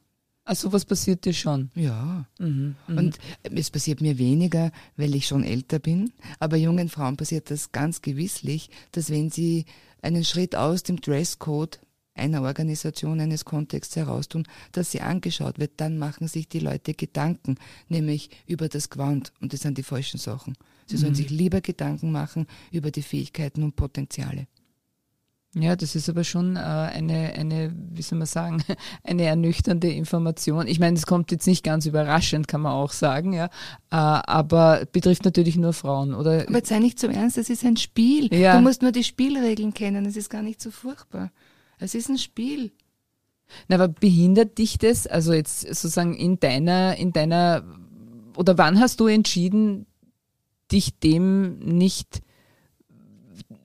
[0.44, 1.70] Also was passiert dir schon?
[1.74, 2.26] Ja.
[2.38, 3.00] Mhm, mh.
[3.00, 6.12] Und es passiert mir weniger, weil ich schon älter bin.
[6.38, 9.64] Aber jungen Frauen passiert das ganz gewisslich, dass wenn sie
[10.02, 11.80] einen Schritt aus dem Dresscode
[12.14, 17.56] einer Organisation, eines Kontexts heraustun, dass sie angeschaut wird, dann machen sich die Leute Gedanken,
[17.88, 19.32] nämlich über das Gewand.
[19.40, 20.54] Und das sind die falschen Sachen.
[20.86, 21.16] Sie sollen mhm.
[21.16, 24.46] sich lieber Gedanken machen über die Fähigkeiten und Potenziale.
[25.56, 28.62] Ja, das ist aber schon äh, eine, eine, wie soll man sagen,
[29.04, 30.66] eine ernüchternde Information.
[30.66, 33.50] Ich meine, es kommt jetzt nicht ganz überraschend, kann man auch sagen, ja, äh,
[33.90, 36.44] aber betrifft natürlich nur Frauen, oder?
[36.48, 38.34] Aber sei nicht so ernst, das ist ein Spiel.
[38.34, 38.56] Ja.
[38.56, 41.30] Du musst nur die Spielregeln kennen, es ist gar nicht so furchtbar.
[41.78, 42.72] Es ist ein Spiel.
[43.68, 47.62] Na, aber behindert dich das, also jetzt sozusagen in deiner, in deiner,
[48.36, 49.86] oder wann hast du entschieden,
[50.74, 52.20] dich dem nicht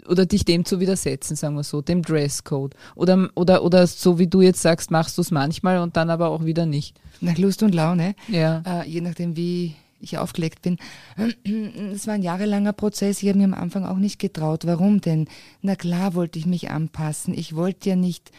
[0.07, 2.73] oder dich dem zu widersetzen, sagen wir so, dem Dresscode.
[2.95, 6.29] Oder, oder, oder so wie du jetzt sagst, machst du es manchmal und dann aber
[6.29, 6.99] auch wieder nicht.
[7.21, 8.63] Nach Lust und Laune, Ja.
[8.65, 10.77] äh, je nachdem, wie ich aufgelegt bin.
[11.93, 13.21] Es war ein jahrelanger Prozess.
[13.21, 14.65] Ich habe mir am Anfang auch nicht getraut.
[14.65, 15.27] Warum denn?
[15.61, 17.33] Na klar wollte ich mich anpassen.
[17.37, 18.31] Ich wollte ja nicht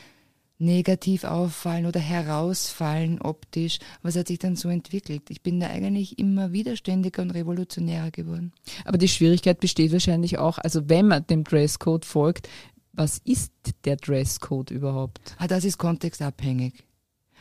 [0.60, 3.78] negativ auffallen oder herausfallen optisch.
[4.02, 5.22] Was hat sich dann so entwickelt?
[5.30, 8.52] Ich bin da eigentlich immer widerständiger und revolutionärer geworden.
[8.84, 12.48] Aber die Schwierigkeit besteht wahrscheinlich auch, also wenn man dem Dresscode folgt,
[12.92, 13.52] was ist
[13.84, 15.20] der Dresscode überhaupt?
[15.38, 16.84] Ah, das ist kontextabhängig.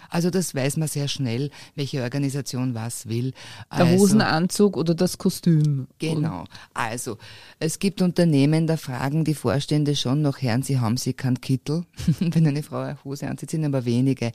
[0.10, 3.34] Also das weiß man sehr schnell, welche Organisation was will.
[3.72, 5.88] Der also, Hosenanzug oder das Kostüm?
[6.00, 6.46] Genau.
[6.74, 7.18] Also,
[7.60, 11.86] es gibt Unternehmen, da fragen die Vorstände schon noch, Herren, Sie haben Sie keinen Kittel,
[12.20, 14.32] wenn eine Frau eine Hose anzieht, sind aber wenige.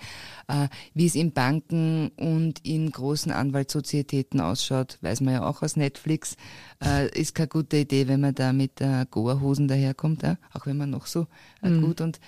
[0.49, 5.77] Äh, wie es in Banken und in großen Anwaltssozietäten ausschaut, weiß man ja auch aus
[5.77, 6.37] Netflix,
[6.85, 10.77] äh, ist keine gute Idee, wenn man da mit äh, Goa-Hosen daherkommt, äh, auch wenn
[10.77, 11.27] man noch so
[11.63, 12.21] äh, gut und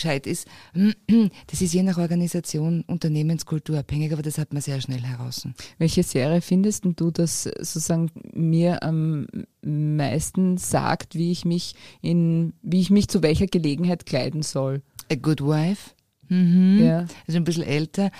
[0.00, 0.48] gescheit ist.
[1.46, 5.46] Das ist je nach Organisation, Unternehmenskultur abhängig, aber das hat man sehr schnell heraus.
[5.78, 9.26] Welche Serie findest du, das sozusagen mir am
[9.62, 14.82] meisten sagt, wie ich mich in, wie ich mich zu welcher Gelegenheit kleiden soll?
[15.10, 15.90] A Good Wife.
[16.28, 16.78] Mhm.
[16.82, 17.06] Ja.
[17.26, 18.10] Also ein bisschen älter.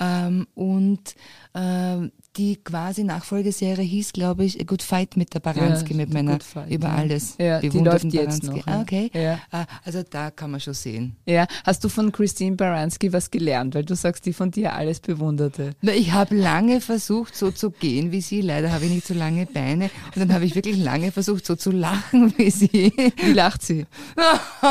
[0.00, 1.14] Ähm, und
[1.54, 6.12] ähm, die quasi Nachfolgeserie hieß, glaube ich, A Good Fight mit der Baranski, Ja, mit
[6.14, 8.58] meiner Fight, über alles Ja, die läuft jetzt Baranski.
[8.58, 9.10] noch, Ah, okay.
[9.12, 9.38] Ja.
[9.50, 11.16] Ah, Also da kann man schon sehen.
[11.26, 15.00] Ja, hast du von Christine Baranski was gelernt, weil du sagst, die von dir alles
[15.00, 15.72] bewunderte?
[15.82, 18.40] Na, ich habe lange versucht, so zu gehen wie sie.
[18.40, 19.90] Leider habe ich nicht so lange Beine.
[20.14, 22.92] Und dann habe ich wirklich lange versucht, so zu lachen wie sie.
[23.16, 23.84] Wie lacht sie?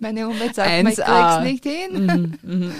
[0.00, 1.42] Meine Umwelt sagt, mir, ich 1A.
[1.44, 2.36] krieg's nicht hin.
[2.42, 2.72] Mhm,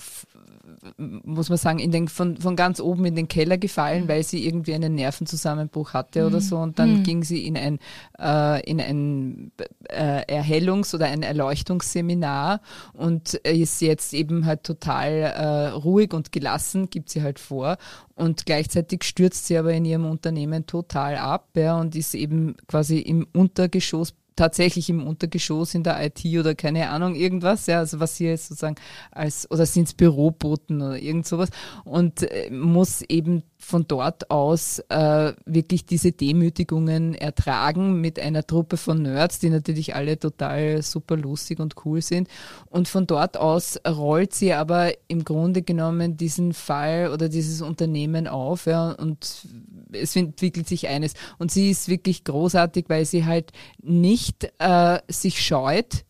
[0.98, 4.45] muss man sagen, in den, von, von ganz oben in den Keller gefallen, weil sie
[4.45, 6.58] irgendwie einen Nervenzusammenbruch hatte oder so.
[6.58, 7.80] Und dann ging sie in ein,
[8.19, 9.52] äh, in ein
[9.89, 12.62] äh, Erhellungs- oder ein Erleuchtungsseminar
[12.93, 17.78] und ist jetzt eben halt total äh, ruhig und gelassen, gibt sie halt vor.
[18.15, 23.00] Und gleichzeitig stürzt sie aber in ihrem Unternehmen total ab ja, und ist eben quasi
[23.00, 28.17] im Untergeschoss tatsächlich im Untergeschoss in der IT oder keine Ahnung, irgendwas, ja, also was
[28.17, 28.76] hier sozusagen
[29.12, 31.50] als, oder sind es Büroboten oder irgend sowas
[31.84, 38.78] und äh, muss eben von dort aus äh, wirklich diese Demütigungen ertragen mit einer Truppe
[38.78, 42.28] von Nerds, die natürlich alle total super lustig und cool sind.
[42.67, 48.28] Und von dort aus rollt sie aber im Grunde genommen diesen Fall oder dieses Unternehmen
[48.28, 49.47] auf ja, und
[49.91, 51.15] es entwickelt sich eines.
[51.39, 53.51] Und sie ist wirklich großartig, weil sie halt
[53.82, 56.06] nicht äh, sich scheut,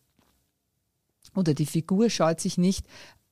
[1.34, 2.86] oder die Figur scheut sich nicht,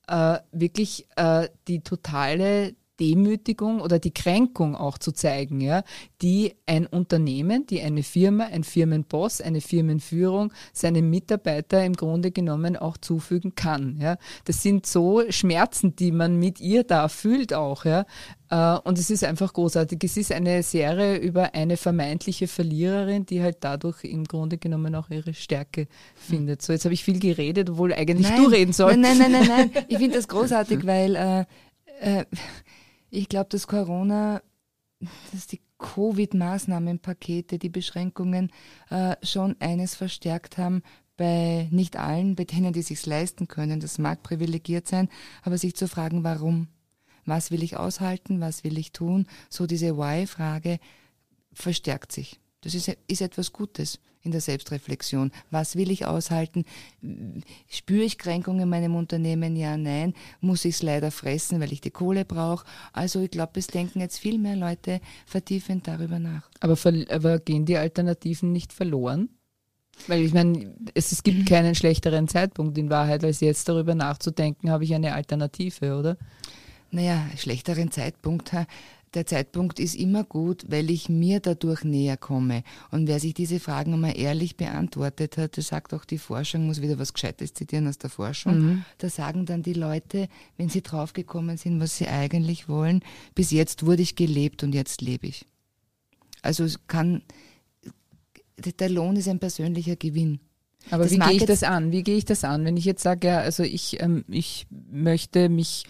[0.07, 5.83] äh, wirklich äh, die totale Demütigung oder die Kränkung auch zu zeigen, ja,
[6.21, 12.77] die ein Unternehmen, die eine Firma, ein Firmenboss, eine Firmenführung seinem Mitarbeiter im Grunde genommen
[12.77, 13.97] auch zufügen kann.
[14.01, 14.17] Ja.
[14.45, 18.05] Das sind so Schmerzen, die man mit ihr da fühlt auch, ja,
[18.49, 20.03] Äh, und es ist einfach großartig.
[20.03, 25.09] Es ist eine Serie über eine vermeintliche Verliererin, die halt dadurch im Grunde genommen auch
[25.09, 26.61] ihre Stärke findet.
[26.61, 28.99] So, jetzt habe ich viel geredet, obwohl eigentlich nein, du reden sollst.
[28.99, 29.83] Nein, nein, nein, nein, nein.
[29.87, 32.25] Ich finde das großartig, weil äh, äh,
[33.09, 34.41] ich glaube, dass Corona,
[35.31, 38.51] dass die Covid-Maßnahmenpakete, die Beschränkungen
[38.89, 40.81] äh, schon eines verstärkt haben,
[41.17, 43.79] bei nicht allen, bei denen, die sich leisten können.
[43.79, 45.09] Das mag privilegiert sein,
[45.43, 46.67] aber sich zu fragen, warum?
[47.25, 48.41] Was will ich aushalten?
[48.41, 49.25] Was will ich tun?
[49.49, 50.79] So diese Why-Frage
[51.53, 52.39] verstärkt sich.
[52.65, 55.31] Das ist, ist etwas Gutes in der Selbstreflexion.
[55.51, 56.65] Was will ich aushalten?
[57.69, 59.55] Spüre ich Kränkungen in meinem Unternehmen?
[59.55, 60.15] Ja, nein.
[60.41, 62.65] Muss ich es leider fressen, weil ich die Kohle brauche?
[62.91, 66.49] Also ich glaube, es denken jetzt viel mehr Leute vertiefend darüber nach.
[66.59, 66.75] Aber,
[67.09, 69.29] aber gehen die Alternativen nicht verloren?
[70.07, 74.71] Weil ich meine, es, es gibt keinen schlechteren Zeitpunkt in Wahrheit, als jetzt darüber nachzudenken,
[74.71, 76.17] habe ich eine Alternative, oder?
[76.89, 78.53] Naja, schlechteren Zeitpunkt
[79.15, 82.63] der Zeitpunkt ist immer gut, weil ich mir dadurch näher komme.
[82.91, 86.81] Und wer sich diese Fragen einmal ehrlich beantwortet hat, das sagt auch die Forschung, muss
[86.81, 88.85] wieder was Gescheites zitieren aus der Forschung, mhm.
[88.97, 93.01] da sagen dann die Leute, wenn sie draufgekommen sind, was sie eigentlich wollen,
[93.33, 95.45] bis jetzt wurde ich gelebt und jetzt lebe ich.
[96.41, 97.23] Also es kann,
[98.79, 100.39] der Lohn ist ein persönlicher Gewinn.
[100.91, 101.91] Aber das wie gehe ich das an?
[101.91, 102.65] Wie gehe ich das an?
[102.65, 105.85] Wenn ich jetzt sage, ja, also ich, ähm, ich möchte mich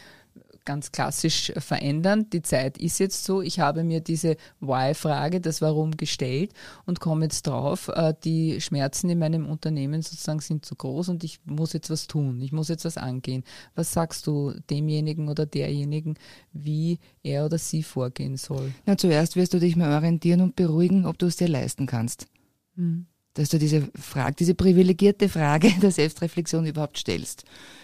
[0.66, 2.30] ganz klassisch verändern.
[2.32, 3.42] Die Zeit ist jetzt so.
[3.42, 6.52] Ich habe mir diese Why-Frage, das Warum gestellt
[6.86, 11.24] und komme jetzt drauf, äh, die Schmerzen in meinem Unternehmen sozusagen sind zu groß und
[11.24, 12.42] ich muss jetzt was tun.
[12.42, 13.44] Ich muss jetzt was angehen.
[13.76, 16.16] Was sagst du demjenigen oder derjenigen,
[16.52, 18.74] wie er oder sie vorgehen soll?
[18.86, 22.28] Na, zuerst wirst du dich mal orientieren und beruhigen, ob du es dir leisten kannst.
[22.76, 27.44] Hm dass du diese Frage, diese privilegierte Frage der Selbstreflexion überhaupt stellst.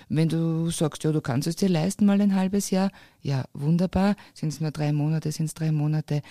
[0.09, 4.15] Wenn du sagst, ja, du kannst es dir leisten, mal ein halbes Jahr, ja, wunderbar,
[4.33, 6.21] sind es nur drei Monate, sind es drei Monate,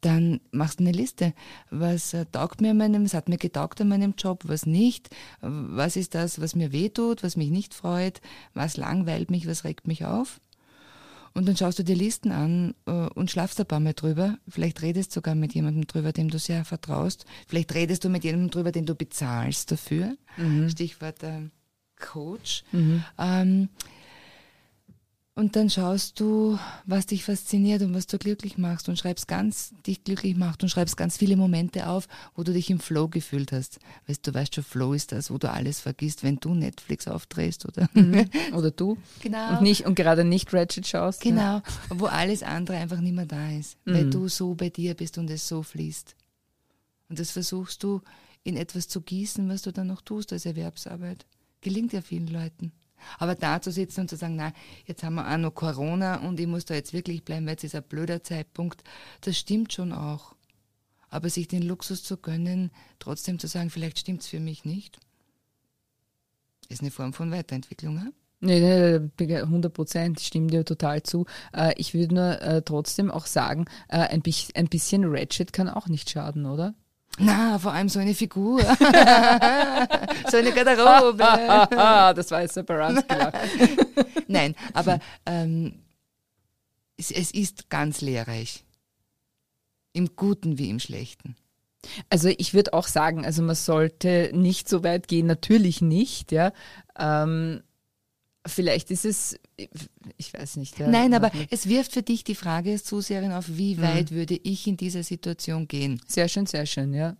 [0.00, 1.34] dann machst du eine Liste.
[1.70, 5.10] Was äh, taugt mir an meinem, was hat mir getaugt an meinem Job, was nicht,
[5.40, 8.20] was ist das, was mir wehtut, was mich nicht freut,
[8.54, 10.40] was langweilt mich, was regt mich auf.
[11.34, 14.38] Und dann schaust du dir Listen an äh, und schlafst ein paar Mal drüber.
[14.48, 17.24] Vielleicht redest du sogar mit jemandem drüber, dem du sehr vertraust.
[17.46, 20.16] Vielleicht redest du mit jemandem drüber, den du bezahlst dafür.
[20.36, 20.68] Mhm.
[20.68, 21.48] Stichwort äh,
[22.00, 22.64] Coach.
[22.72, 23.04] Mhm.
[23.18, 23.68] Ähm,
[25.34, 29.72] und dann schaust du, was dich fasziniert und was du glücklich machst und schreibst ganz,
[29.86, 33.52] dich glücklich macht und schreibst ganz viele Momente auf, wo du dich im Flow gefühlt
[33.52, 33.78] hast.
[34.06, 37.64] Weißt du, weißt schon, Flow ist das, wo du alles vergisst, wenn du Netflix aufdrehst,
[37.64, 37.88] oder?
[37.94, 38.28] Mhm.
[38.54, 38.98] Oder du.
[39.20, 39.52] Genau.
[39.52, 41.20] Und nicht, und gerade nicht Ratchet schaust.
[41.20, 41.40] Genau.
[41.40, 41.62] Ja.
[41.88, 43.78] Wo alles andere einfach nicht mehr da ist.
[43.84, 43.94] Mhm.
[43.94, 46.16] Weil du so bei dir bist und es so fließt.
[47.08, 48.02] Und das versuchst du
[48.42, 51.24] in etwas zu gießen, was du dann noch tust als Erwerbsarbeit.
[51.60, 52.72] Gelingt ja vielen Leuten.
[53.18, 54.52] Aber da zu sitzen und zu sagen, na,
[54.86, 57.64] jetzt haben wir auch noch Corona und ich muss da jetzt wirklich bleiben, weil es
[57.64, 58.82] ist ein blöder Zeitpunkt,
[59.22, 60.34] das stimmt schon auch.
[61.08, 64.98] Aber sich den Luxus zu gönnen, trotzdem zu sagen, vielleicht stimmt es für mich nicht,
[66.68, 67.96] ist eine Form von Weiterentwicklung.
[67.96, 68.06] Ja?
[68.40, 68.60] Nee,
[69.18, 71.26] nee, 100 Prozent, stimmt dir total zu.
[71.52, 76.08] Äh, ich würde nur äh, trotzdem auch sagen, äh, ein bisschen Ratchet kann auch nicht
[76.08, 76.74] schaden, oder?
[77.18, 78.60] Na, vor allem so eine Figur.
[80.30, 81.18] so eine Garderobe.
[82.16, 83.04] das war jetzt Separanz
[84.28, 85.74] Nein, aber ähm,
[86.96, 88.64] es, es ist ganz lehrreich.
[89.92, 91.36] Im Guten wie im Schlechten.
[92.10, 96.52] Also ich würde auch sagen, also man sollte nicht so weit gehen, natürlich nicht, ja.
[96.98, 97.62] Ähm,
[98.46, 99.38] vielleicht ist es,
[100.16, 100.78] ich weiß nicht.
[100.78, 101.52] Ja, Nein, aber nicht.
[101.52, 103.82] es wirft für dich die Frage zu sehr auf, wie mhm.
[103.82, 106.00] weit würde ich in dieser Situation gehen?
[106.06, 107.16] Sehr schön, sehr schön, ja.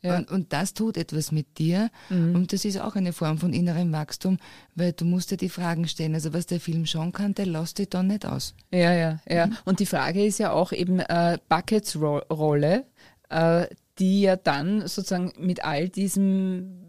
[0.00, 0.16] ja.
[0.16, 2.34] Und, und, das tut etwas mit dir mhm.
[2.34, 4.38] und das ist auch eine Form von innerem Wachstum,
[4.74, 6.14] weil du musst dir die Fragen stellen.
[6.14, 8.54] Also was der Film schon kann, der lässt dich dann nicht aus.
[8.70, 9.46] Ja, ja, ja.
[9.46, 9.56] Mhm.
[9.64, 12.86] Und die Frage ist ja auch eben äh, Buckets Rolle,
[13.28, 13.66] äh,
[13.98, 16.81] die ja dann sozusagen mit all diesem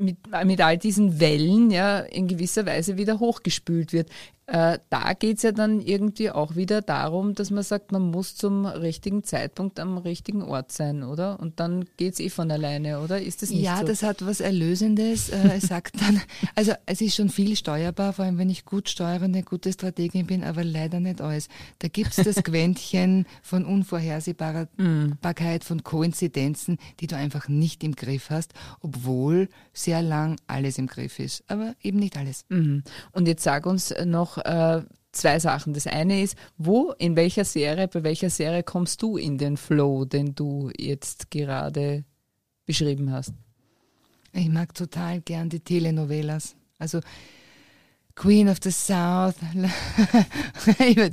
[0.00, 4.08] mit, mit all diesen Wellen ja in gewisser Weise wieder hochgespült wird.
[4.50, 8.34] Äh, da geht es ja dann irgendwie auch wieder darum, dass man sagt, man muss
[8.34, 11.38] zum richtigen Zeitpunkt am richtigen Ort sein, oder?
[11.38, 13.22] Und dann geht es eh von alleine, oder?
[13.22, 13.82] Ist das nicht ja, so?
[13.82, 15.28] Ja, das hat was Erlösendes.
[15.28, 16.20] Äh, es sagt dann,
[16.56, 20.26] also es ist schon viel steuerbar, vor allem wenn ich gut steuerende, eine gute Strategin
[20.26, 21.48] bin, aber leider nicht alles.
[21.78, 28.30] Da gibt es das Quäntchen von Unvorhersehbarkeit, von Koinzidenzen, die du einfach nicht im Griff
[28.30, 31.44] hast, obwohl sehr lang alles im Griff ist.
[31.46, 32.46] Aber eben nicht alles.
[32.48, 32.82] Mhm.
[33.12, 35.74] Und jetzt sag uns noch, äh, zwei Sachen.
[35.74, 40.04] Das eine ist, wo, in welcher Serie, bei welcher Serie kommst du in den Flow,
[40.04, 42.04] den du jetzt gerade
[42.66, 43.32] beschrieben hast?
[44.32, 46.54] Ich mag total gern die Telenovelas.
[46.78, 47.00] Also
[48.20, 49.36] Queen of the South.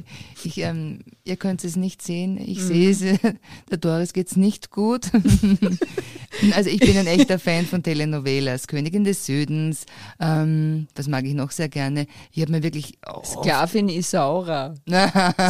[0.44, 2.68] ich, ähm, ihr könnt es nicht sehen, ich mhm.
[2.68, 3.00] sehe es.
[3.72, 5.06] Der Doris geht's nicht gut.
[6.54, 8.68] also ich bin ein echter Fan von Telenovelas.
[8.68, 9.86] Königin des Südens,
[10.20, 12.08] ähm, was mag ich noch sehr gerne.
[12.34, 12.98] Ich habe mir wirklich...
[13.10, 14.74] Oh, Sklavin Isaura.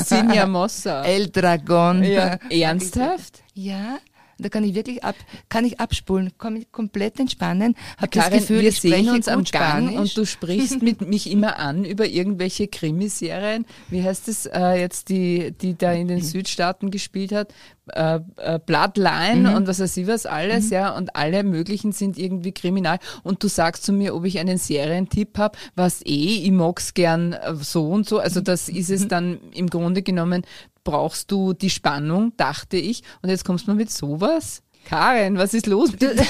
[0.05, 1.03] Sinja Mossa.
[1.05, 2.03] El Dragon.
[2.03, 2.37] Ja.
[2.51, 3.41] Ernsthaft?
[3.55, 3.97] Ja.
[4.39, 5.15] Da kann ich wirklich ab,
[5.49, 7.75] kann ich abspulen, kann mich komplett entspannen.
[7.97, 11.57] Hab Karin, das Gefühl, wir sehen uns am Gang und du sprichst mit mich immer
[11.57, 13.65] an über irgendwelche Krimiserien.
[13.89, 17.53] Wie heißt es äh, jetzt, die, die da in den Südstaaten gespielt hat?
[17.93, 19.55] Äh, äh, Bloodline mhm.
[19.55, 20.73] und was weiß ich was alles, mhm.
[20.73, 22.99] ja, und alle möglichen sind irgendwie kriminal.
[23.23, 27.33] Und du sagst zu mir, ob ich einen Serientipp habe, was eh, ich mag's gern
[27.33, 28.19] äh, so und so.
[28.19, 29.07] Also das ist es mhm.
[29.07, 30.43] dann im Grunde genommen
[30.87, 33.03] brauchst du die Spannung, dachte ich.
[33.21, 34.63] Und jetzt kommst du mit sowas?
[34.85, 35.91] Karin, was ist los?
[35.91, 36.23] Du, du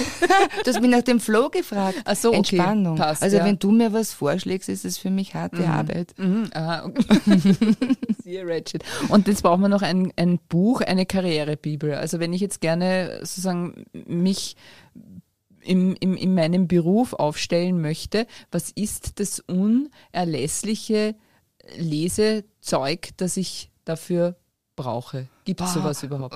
[0.66, 2.00] hast mich nach dem Flow gefragt.
[2.06, 2.38] Ach so, okay.
[2.38, 2.96] Entspannung.
[2.96, 3.46] Passt, also ja.
[3.46, 5.70] wenn du mir was vorschlägst, ist es für mich harte mhm.
[5.70, 6.16] Arbeit.
[6.18, 6.50] Mhm.
[6.56, 7.52] Aha, okay.
[8.24, 8.84] Sehr Ratchet.
[9.10, 11.94] Und jetzt brauchen wir noch ein, ein Buch, eine Karrierebibel.
[11.94, 14.56] Also wenn ich jetzt gerne sozusagen mich
[15.62, 21.14] im, im, in meinem Beruf aufstellen möchte, was ist das unerlässliche
[21.78, 24.36] Lesezeug, das ich dafür
[24.78, 25.28] brauche.
[25.44, 26.34] Gibt es sowas überhaupt?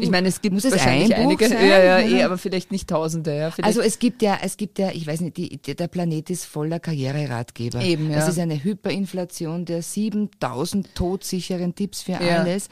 [0.00, 1.68] ich meine, es gibt Muss wahrscheinlich ein einige, sein?
[1.68, 3.36] ja, ja, eh, aber vielleicht nicht Tausende.
[3.36, 6.46] Ja, also es gibt ja, es gibt ja, ich weiß nicht, die, der Planet ist
[6.46, 7.82] voller Karriereratgeber.
[7.82, 8.16] Eben, ja.
[8.16, 12.40] Das ist eine Hyperinflation der 7000 todsicheren Tipps für ja.
[12.40, 12.68] alles.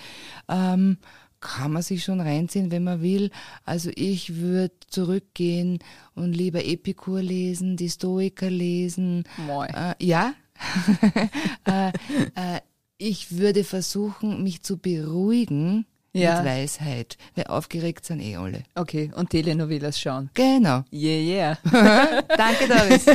[0.49, 0.97] Ähm,
[1.41, 3.31] kann man sich schon reinziehen, wenn man will.
[3.65, 5.79] Also ich würde zurückgehen
[6.15, 9.25] und lieber Epikur lesen, die Stoiker lesen.
[9.49, 10.35] Äh, ja.
[11.67, 12.61] äh, äh,
[13.01, 16.37] ich würde versuchen, mich zu beruhigen ja.
[16.37, 18.63] mit Weisheit, weil aufgeregt sind eh alle.
[18.75, 20.31] Okay, und Telenovelas schauen.
[20.35, 20.85] Genau.
[20.93, 22.23] Yeah, yeah.
[22.37, 23.07] Danke, Doris.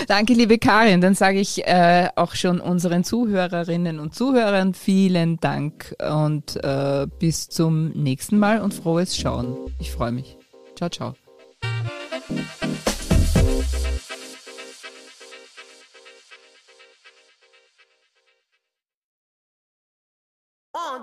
[0.08, 1.00] Danke, liebe Karin.
[1.00, 7.48] Dann sage ich äh, auch schon unseren Zuhörerinnen und Zuhörern vielen Dank und äh, bis
[7.48, 9.56] zum nächsten Mal und frohes Schauen.
[9.80, 10.36] Ich freue mich.
[10.76, 11.14] Ciao, ciao.